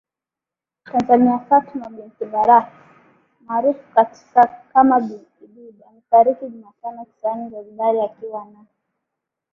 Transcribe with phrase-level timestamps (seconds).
[0.85, 2.75] Tanzania Fatma binti Baraka
[3.45, 3.81] maarufu
[4.73, 8.65] kama Bi Kidude amefariki Jumatano kisiwani Zanzibar akiwa na